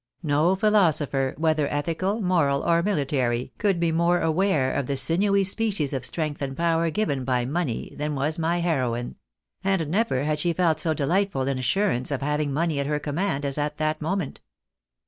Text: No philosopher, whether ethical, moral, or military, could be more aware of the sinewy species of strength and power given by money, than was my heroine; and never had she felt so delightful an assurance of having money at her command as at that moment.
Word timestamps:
No 0.23 0.55
philosopher, 0.55 1.35
whether 1.37 1.67
ethical, 1.67 2.21
moral, 2.21 2.63
or 2.63 2.81
military, 2.81 3.53
could 3.59 3.79
be 3.79 3.91
more 3.91 4.19
aware 4.21 4.73
of 4.73 4.87
the 4.87 4.97
sinewy 4.97 5.43
species 5.43 5.93
of 5.93 6.07
strength 6.07 6.41
and 6.41 6.57
power 6.57 6.89
given 6.89 7.23
by 7.23 7.45
money, 7.45 7.93
than 7.95 8.15
was 8.15 8.39
my 8.39 8.61
heroine; 8.61 9.17
and 9.63 9.87
never 9.91 10.23
had 10.23 10.39
she 10.39 10.53
felt 10.53 10.79
so 10.79 10.95
delightful 10.95 11.43
an 11.43 11.59
assurance 11.59 12.09
of 12.09 12.23
having 12.23 12.51
money 12.51 12.79
at 12.79 12.87
her 12.87 12.97
command 12.97 13.45
as 13.45 13.59
at 13.59 13.77
that 13.77 14.01
moment. 14.01 14.41